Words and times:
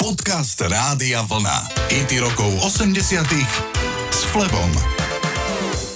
Podcast 0.00 0.56
Rádia 0.56 1.20
Vlna. 1.28 1.76
IT 1.92 2.24
rokov 2.24 2.48
80 2.64 3.20
s 4.08 4.20
Flebom. 4.32 4.72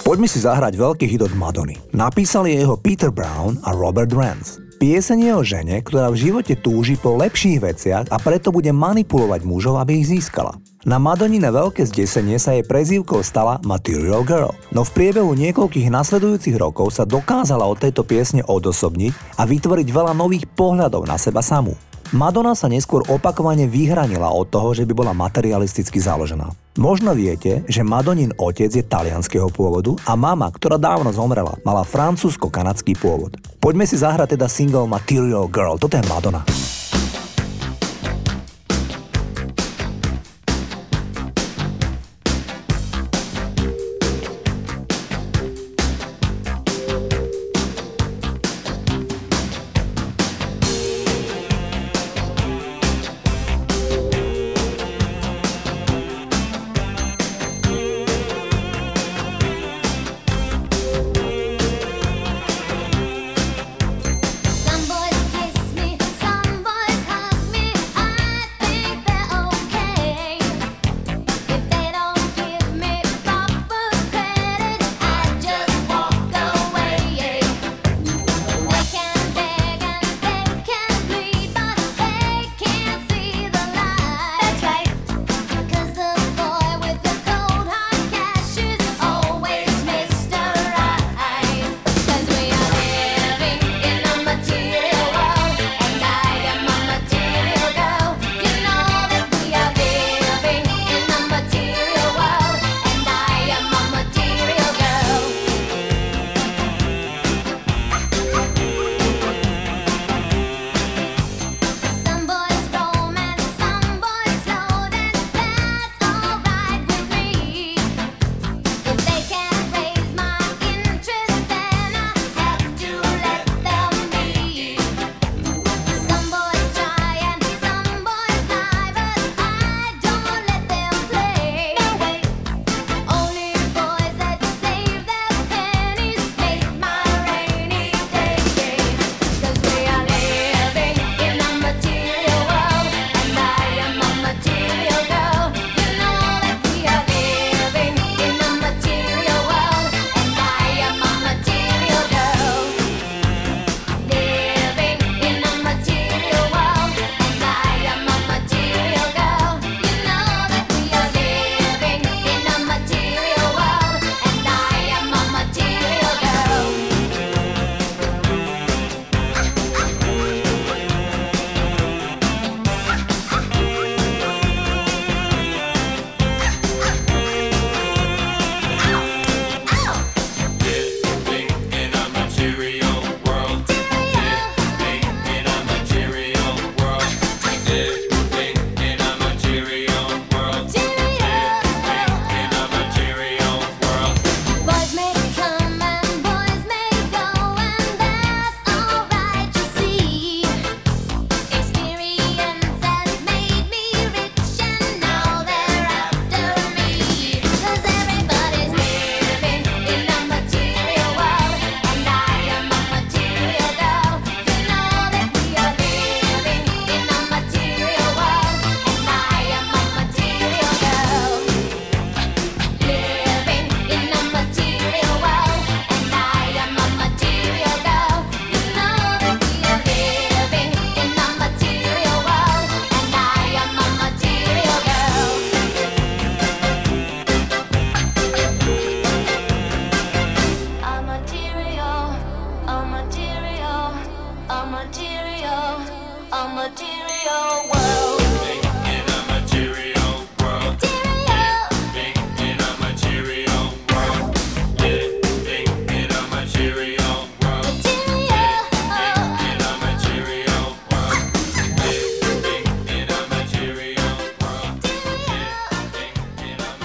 Poďme 0.04 0.28
si 0.28 0.44
zahrať 0.44 0.76
veľký 0.76 1.08
hit 1.08 1.24
od 1.24 1.32
Madony. 1.32 1.80
Napísali 1.96 2.52
jeho 2.52 2.76
Peter 2.76 3.08
Brown 3.08 3.56
a 3.64 3.72
Robert 3.72 4.12
Rance. 4.12 4.60
Pieseň 4.76 5.18
je 5.24 5.32
o 5.32 5.40
žene, 5.40 5.80
ktorá 5.80 6.12
v 6.12 6.20
živote 6.20 6.52
túži 6.52 7.00
po 7.00 7.16
lepších 7.16 7.64
veciach 7.64 8.12
a 8.12 8.20
preto 8.20 8.52
bude 8.52 8.68
manipulovať 8.76 9.40
mužov, 9.40 9.80
aby 9.80 10.04
ich 10.04 10.12
získala. 10.12 10.60
Na 10.84 11.00
Madonine 11.00 11.48
veľké 11.48 11.88
zdesenie 11.88 12.36
sa 12.36 12.52
jej 12.52 12.60
prezývkou 12.60 13.24
stala 13.24 13.56
Material 13.64 14.20
Girl, 14.28 14.52
no 14.68 14.84
v 14.84 14.92
priebehu 15.00 15.32
niekoľkých 15.32 15.88
nasledujúcich 15.88 16.60
rokov 16.60 16.92
sa 16.92 17.08
dokázala 17.08 17.64
od 17.64 17.80
tejto 17.80 18.04
piesne 18.04 18.44
odosobniť 18.44 19.40
a 19.40 19.48
vytvoriť 19.48 19.88
veľa 19.88 20.12
nových 20.12 20.44
pohľadov 20.52 21.08
na 21.08 21.16
seba 21.16 21.40
samú. 21.40 21.72
Madonna 22.14 22.54
sa 22.54 22.70
neskôr 22.70 23.02
opakovane 23.10 23.66
vyhranila 23.66 24.30
od 24.30 24.46
toho, 24.46 24.70
že 24.70 24.86
by 24.86 24.94
bola 24.94 25.10
materialisticky 25.10 25.98
založená. 25.98 26.46
Možno 26.78 27.10
viete, 27.10 27.66
že 27.66 27.82
Madonin 27.82 28.30
otec 28.38 28.70
je 28.70 28.86
talianského 28.86 29.50
pôvodu 29.50 29.98
a 30.06 30.14
mama, 30.14 30.46
ktorá 30.46 30.78
dávno 30.78 31.10
zomrela, 31.10 31.58
mala 31.66 31.82
francúzsko-kanadský 31.82 32.94
pôvod. 33.02 33.34
Poďme 33.58 33.82
si 33.82 33.98
zahrať 33.98 34.38
teda 34.38 34.46
single 34.46 34.86
Material 34.86 35.50
Girl, 35.50 35.74
toto 35.74 35.98
je 35.98 36.06
Madonna. 36.06 36.46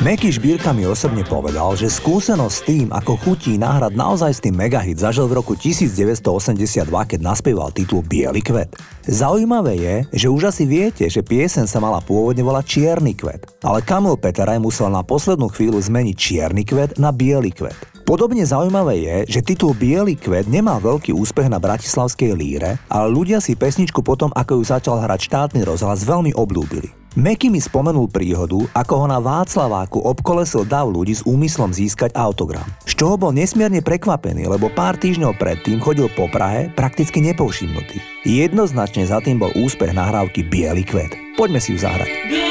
Meky 0.09 0.33
Šbírka 0.33 0.73
mi 0.73 0.89
osobne 0.89 1.21
povedal, 1.21 1.77
že 1.77 1.85
skúsenosť 1.85 2.55
s 2.57 2.65
tým, 2.65 2.87
ako 2.89 3.13
chutí 3.21 3.61
náhrad 3.61 3.93
naozaj 3.93 4.31
s 4.33 4.41
tým 4.41 4.57
megahit 4.57 4.97
zažil 4.97 5.29
v 5.29 5.37
roku 5.37 5.53
1982, 5.53 6.89
keď 6.89 7.19
naspieval 7.21 7.69
titul 7.69 8.01
Bielý 8.01 8.41
kvet. 8.41 8.73
Zaujímavé 9.05 9.77
je, 9.77 9.95
že 10.25 10.33
už 10.33 10.49
asi 10.49 10.65
viete, 10.65 11.05
že 11.05 11.21
piesen 11.21 11.69
sa 11.69 11.77
mala 11.77 12.01
pôvodne 12.01 12.41
volať 12.41 12.65
Čierny 12.65 13.13
kvet, 13.13 13.61
ale 13.61 13.85
Kamil 13.85 14.17
Peteraj 14.17 14.57
musel 14.57 14.89
na 14.89 15.05
poslednú 15.05 15.45
chvíľu 15.53 15.77
zmeniť 15.77 16.17
Čierny 16.17 16.65
kvet 16.65 16.97
na 16.97 17.13
Bielý 17.13 17.53
kvet. 17.53 17.77
Podobne 18.01 18.41
zaujímavé 18.49 19.05
je, 19.05 19.37
že 19.37 19.45
titul 19.45 19.77
Bielý 19.77 20.17
kvet 20.17 20.49
nemal 20.49 20.81
veľký 20.81 21.13
úspech 21.13 21.53
na 21.53 21.61
bratislavskej 21.61 22.33
líre, 22.33 22.81
ale 22.89 23.13
ľudia 23.13 23.37
si 23.37 23.53
pesničku 23.53 24.01
potom, 24.01 24.33
ako 24.33 24.57
ju 24.57 24.73
začal 24.73 25.05
hrať 25.05 25.29
štátny 25.29 25.61
rozhlas, 25.61 26.01
veľmi 26.01 26.33
obľúbili. 26.33 26.98
Meky 27.17 27.49
mi 27.49 27.57
spomenul 27.57 28.05
príhodu, 28.05 28.61
ako 28.77 28.93
ho 29.01 29.07
na 29.09 29.17
Václaváku 29.17 29.97
obkolesil 29.97 30.61
dav 30.61 30.93
ľudí 30.93 31.17
s 31.17 31.25
úmyslom 31.25 31.73
získať 31.73 32.13
autogram. 32.13 32.65
Z 32.85 33.01
čoho 33.01 33.17
bol 33.17 33.33
nesmierne 33.33 33.81
prekvapený, 33.81 34.45
lebo 34.45 34.69
pár 34.69 34.93
týždňov 34.93 35.41
predtým 35.41 35.81
chodil 35.81 36.05
po 36.13 36.29
Prahe 36.29 36.69
prakticky 36.69 37.17
nepovšimnutý. 37.25 37.97
Jednoznačne 38.29 39.09
za 39.09 39.17
tým 39.25 39.41
bol 39.41 39.49
úspech 39.57 39.89
nahrávky 39.89 40.45
Bielý 40.45 40.85
kvet. 40.85 41.17
Poďme 41.33 41.57
si 41.57 41.73
ju 41.73 41.81
zahrať. 41.81 42.09
Bielý 42.29 42.48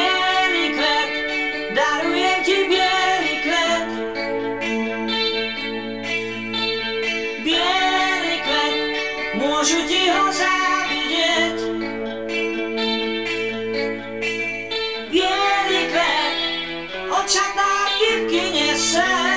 looking 18.30 18.56
inside. 18.56 19.27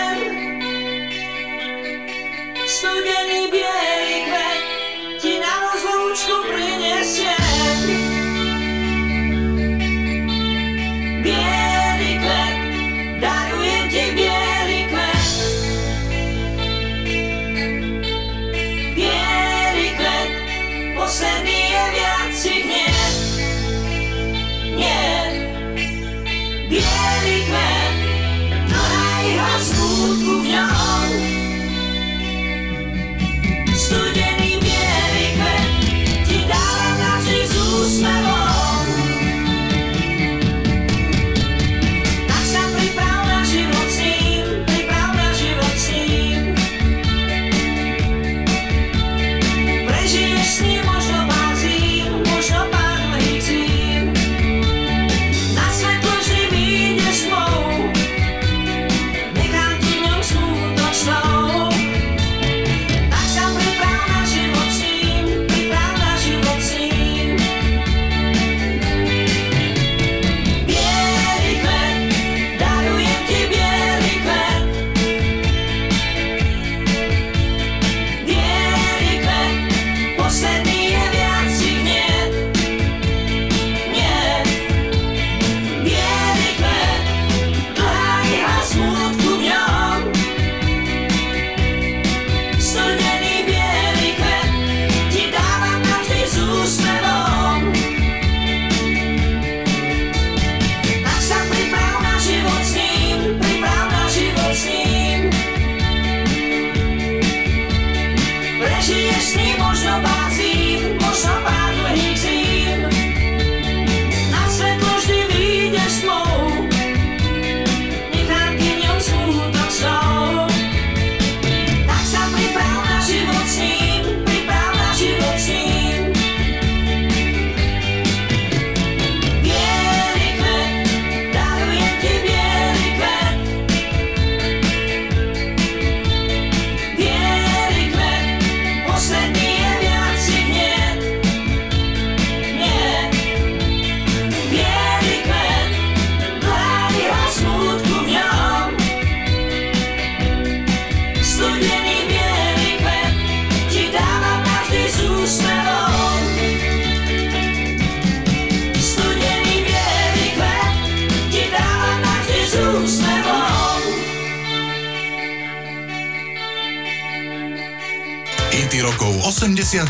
Hity 168.61 168.85
rokov 168.85 169.25
80 169.25 169.89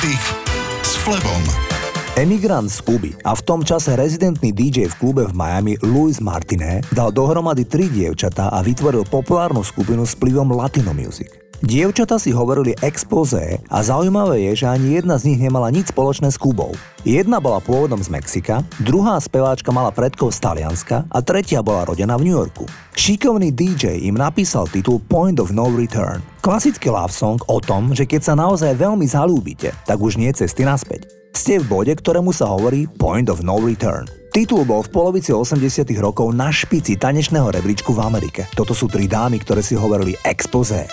s 0.79 0.91
Flebom. 1.03 1.43
Emigrant 2.15 2.71
z 2.71 2.79
Kuby 2.79 3.11
a 3.27 3.35
v 3.35 3.43
tom 3.43 3.67
čase 3.67 3.99
rezidentný 3.99 4.55
DJ 4.55 4.87
v 4.87 4.95
klube 4.95 5.27
v 5.27 5.35
Miami 5.35 5.75
Luis 5.83 6.23
Martiné 6.23 6.79
dal 6.95 7.11
dohromady 7.11 7.67
tri 7.67 7.91
dievčatá 7.91 8.47
a 8.47 8.63
vytvoril 8.63 9.03
populárnu 9.11 9.59
skupinu 9.59 10.07
s 10.07 10.15
vplyvom 10.15 10.55
Latino 10.55 10.95
Music. 10.95 11.50
Dievčata 11.61 12.17
si 12.17 12.33
hovorili 12.33 12.73
expozé 12.81 13.61
a 13.69 13.85
zaujímavé 13.85 14.49
je, 14.49 14.65
že 14.65 14.73
ani 14.73 14.97
jedna 14.97 15.21
z 15.21 15.29
nich 15.29 15.45
nemala 15.45 15.69
nič 15.69 15.93
spoločné 15.93 16.33
s 16.33 16.41
Kubou. 16.41 16.73
Jedna 17.05 17.37
bola 17.37 17.61
pôvodom 17.61 18.01
z 18.01 18.09
Mexika, 18.09 18.65
druhá 18.81 19.21
speváčka 19.21 19.69
mala 19.69 19.93
predkov 19.93 20.33
z 20.33 20.41
Talianska 20.41 21.05
a 21.05 21.21
tretia 21.21 21.61
bola 21.61 21.85
rodená 21.85 22.17
v 22.17 22.25
New 22.25 22.33
Yorku. 22.33 22.65
Šikovný 22.97 23.53
DJ 23.53 24.01
im 24.09 24.17
napísal 24.17 24.65
titul 24.73 25.05
Point 25.05 25.37
of 25.37 25.53
No 25.53 25.69
Return. 25.69 26.25
Klasický 26.41 26.89
love 26.89 27.13
song 27.13 27.37
o 27.45 27.61
tom, 27.61 27.93
že 27.93 28.09
keď 28.09 28.21
sa 28.25 28.33
naozaj 28.33 28.73
veľmi 28.81 29.05
zalúbite, 29.05 29.69
tak 29.85 30.01
už 30.01 30.17
nie 30.17 30.33
cesty 30.33 30.65
naspäť. 30.65 31.13
Ste 31.37 31.61
v 31.61 31.69
bode, 31.69 31.93
ktorému 31.93 32.33
sa 32.33 32.49
hovorí 32.49 32.89
Point 32.89 33.29
of 33.29 33.45
No 33.45 33.61
Return. 33.61 34.09
Titul 34.33 34.65
bol 34.65 34.81
v 34.81 34.89
polovici 34.89 35.29
80 35.29 35.85
rokov 36.01 36.33
na 36.33 36.49
špici 36.49 36.97
tanečného 36.97 37.53
rebríčku 37.53 37.93
v 37.93 38.01
Amerike. 38.01 38.49
Toto 38.57 38.73
sú 38.73 38.89
tri 38.89 39.05
dámy, 39.05 39.37
ktoré 39.45 39.61
si 39.61 39.77
hovorili 39.77 40.17
expozé. 40.25 40.89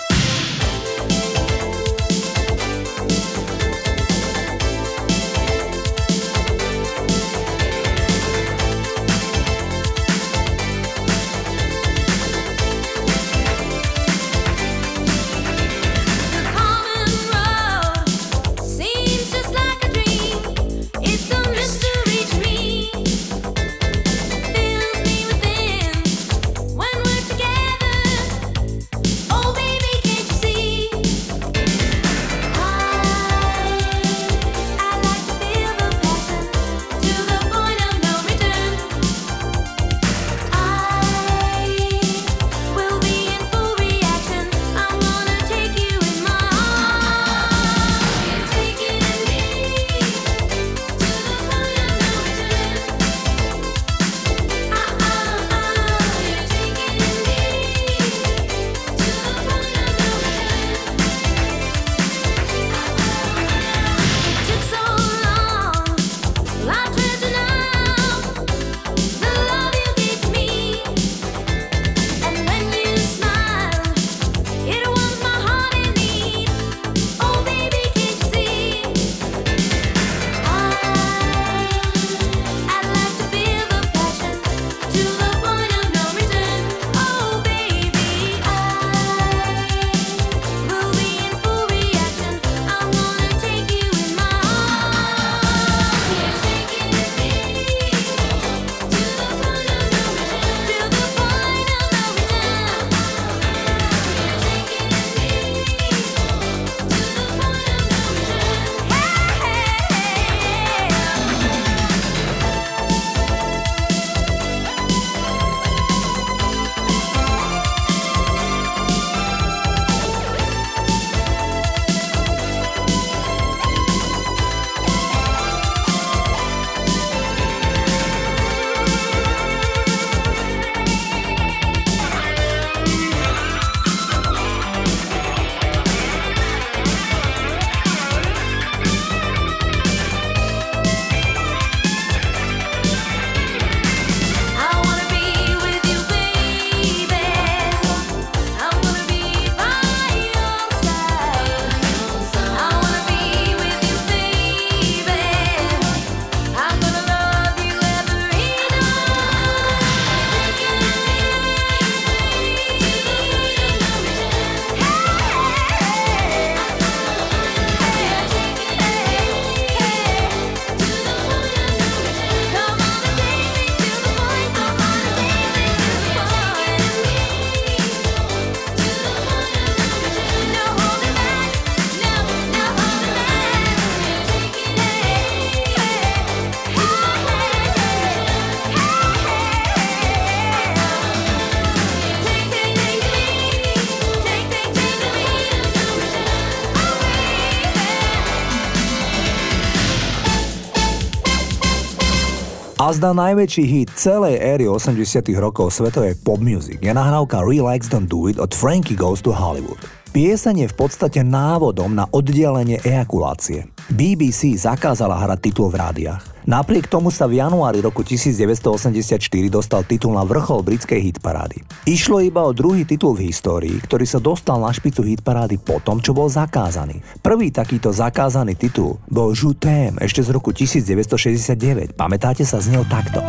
A 202.89 202.97
zdá 202.97 203.13
najväčší 203.13 203.63
hit 203.69 203.93
celej 203.93 204.41
éry 204.41 204.65
80 204.65 205.21
rokov 205.37 205.77
svetovej 205.77 206.17
pop 206.25 206.41
music 206.41 206.81
je 206.81 206.89
nahrávka 206.89 207.37
Relax 207.37 207.85
Don't 207.85 208.09
Do 208.09 208.25
It 208.25 208.41
od 208.41 208.49
Frankie 208.49 208.97
Goes 208.97 209.21
to 209.21 209.29
Hollywood. 209.29 209.77
Pieseň 210.09 210.65
je 210.65 210.67
v 210.73 210.75
podstate 210.75 211.21
návodom 211.21 211.93
na 211.93 212.09
oddelenie 212.09 212.81
ejakulácie. 212.81 213.69
BBC 213.93 214.57
zakázala 214.57 215.21
hrať 215.21 215.37
titul 215.37 215.69
v 215.69 215.85
rádiách. 215.85 216.38
Napriek 216.47 216.87
tomu 216.87 217.11
sa 217.11 217.27
v 217.27 217.43
januári 217.43 217.83
roku 217.83 218.05
1984 218.05 219.19
dostal 219.51 219.83
titul 219.83 220.15
na 220.15 220.23
vrchol 220.23 220.63
britskej 220.63 221.11
hitparády. 221.11 221.65
Išlo 221.83 222.23
iba 222.23 222.45
o 222.45 222.55
druhý 222.55 222.87
titul 222.87 223.17
v 223.17 223.27
histórii, 223.27 223.75
ktorý 223.83 224.05
sa 224.07 224.23
dostal 224.23 224.61
na 224.63 224.71
špicu 224.71 225.03
hitparády 225.03 225.59
po 225.59 225.83
tom, 225.83 225.99
čo 225.99 226.15
bol 226.15 226.31
zakázaný. 226.31 227.03
Prvý 227.19 227.51
takýto 227.51 227.91
zakázaný 227.91 228.55
titul 228.55 229.01
bol 229.11 229.35
t'aime 229.59 229.99
ešte 229.99 230.23
z 230.23 230.29
roku 230.31 230.55
1969. 230.55 231.97
Pamätáte 231.99 232.47
sa, 232.47 232.63
takto. 232.87 233.19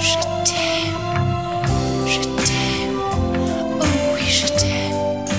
Oui 3.80 4.26
je 4.30 4.48
t'aime. 4.54 4.94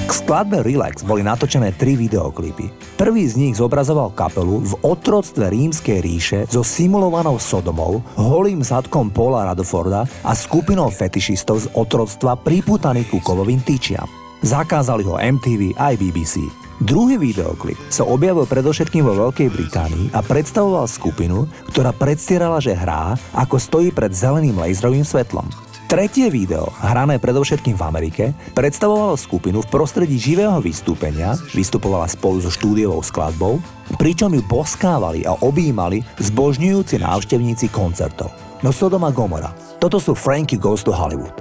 K 0.08 0.12
skladbe 0.12 0.60
Relax 0.60 1.08
boli 1.08 1.24
natočené 1.24 1.72
tri 1.80 1.96
videoklipy. 1.96 2.91
Prvý 3.02 3.26
z 3.26 3.34
nich 3.34 3.58
zobrazoval 3.58 4.14
kapelu 4.14 4.62
v 4.62 4.78
otroctve 4.86 5.50
rímskej 5.50 6.06
ríše 6.06 6.40
so 6.46 6.62
simulovanou 6.62 7.42
Sodomou, 7.42 8.06
holým 8.14 8.62
zadkom 8.62 9.10
Paula 9.10 9.42
Radoforda 9.50 10.06
a 10.22 10.38
skupinou 10.38 10.86
fetišistov 10.94 11.66
z 11.66 11.68
otroctva 11.74 12.38
priputaných 12.38 13.10
ku 13.10 13.18
kovovým 13.26 13.66
tyčiam. 13.66 14.06
Zakázali 14.46 15.02
ho 15.10 15.18
MTV 15.18 15.82
aj 15.82 15.98
BBC. 15.98 16.46
Druhý 16.78 17.18
videoklip 17.18 17.82
sa 17.90 18.06
objavil 18.06 18.46
predovšetkým 18.46 19.02
vo 19.02 19.18
Veľkej 19.18 19.50
Británii 19.50 20.14
a 20.14 20.22
predstavoval 20.22 20.86
skupinu, 20.86 21.50
ktorá 21.74 21.98
predstierala, 21.98 22.62
že 22.62 22.78
hrá, 22.78 23.18
ako 23.34 23.58
stojí 23.58 23.90
pred 23.90 24.14
zeleným 24.14 24.62
laserovým 24.62 25.02
svetlom. 25.02 25.50
Tretie 25.92 26.32
video, 26.32 26.72
hrané 26.80 27.20
predovšetkým 27.20 27.76
v 27.76 27.84
Amerike, 27.84 28.26
predstavovalo 28.56 29.20
skupinu 29.20 29.60
v 29.60 29.68
prostredí 29.68 30.16
živého 30.16 30.56
vystúpenia, 30.64 31.36
vystupovala 31.52 32.08
spolu 32.08 32.40
so 32.40 32.48
štúdiovou 32.48 33.04
skladbou, 33.04 33.60
pričom 34.00 34.32
ju 34.32 34.40
boskávali 34.40 35.28
a 35.28 35.36
objímali 35.44 36.00
zbožňujúci 36.16 36.96
návštevníci 36.96 37.68
koncertov. 37.76 38.32
No 38.64 38.72
Sodoma 38.72 39.12
Gomora. 39.12 39.52
Toto 39.84 40.00
sú 40.00 40.16
Frankie 40.16 40.56
Goes 40.56 40.80
to 40.80 40.96
Hollywood. 40.96 41.36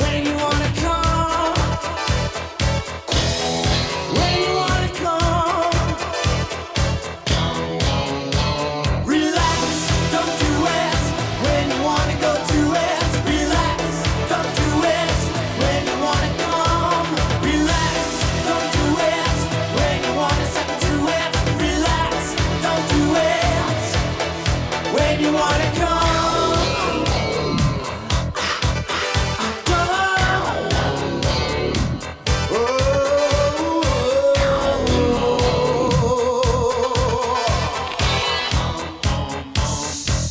When 0.00 0.24
you 0.26 0.47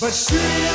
But 0.08 0.16
she 0.16 0.67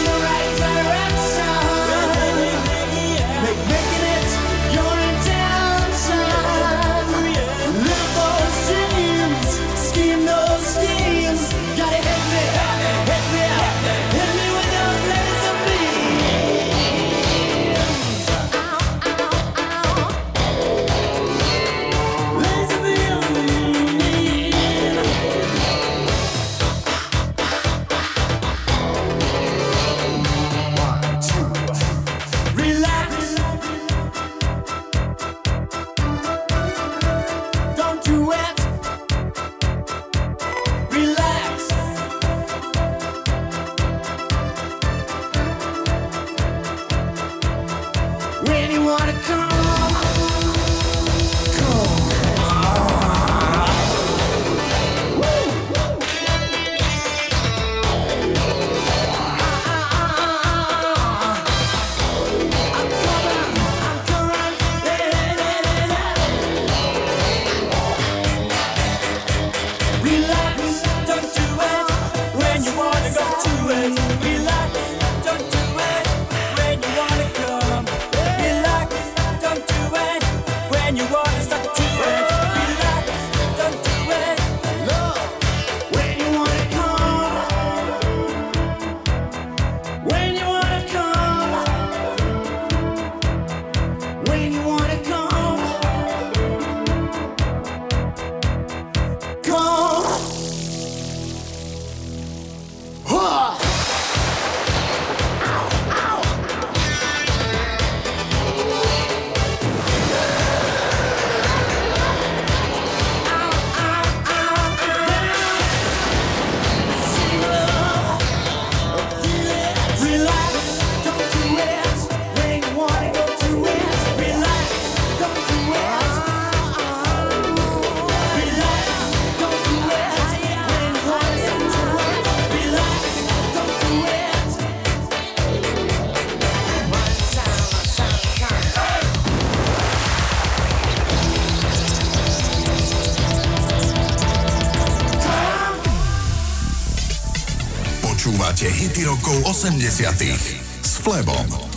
80 149.52 150.60
s 150.82 150.96
Flebom. 150.96 151.71